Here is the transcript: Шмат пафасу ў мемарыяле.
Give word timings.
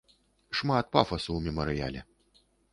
Шмат 0.59 0.89
пафасу 0.95 1.27
ў 1.35 1.39
мемарыяле. 1.51 2.05